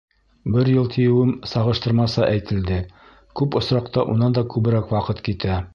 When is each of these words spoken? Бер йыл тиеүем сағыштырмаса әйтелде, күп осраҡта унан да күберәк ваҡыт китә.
Бер 0.53 0.69
йыл 0.71 0.87
тиеүем 0.95 1.33
сағыштырмаса 1.51 2.25
әйтелде, 2.29 2.81
күп 3.41 3.61
осраҡта 3.61 4.11
унан 4.15 4.39
да 4.39 4.47
күберәк 4.55 4.95
ваҡыт 4.97 5.27
китә. 5.29 5.67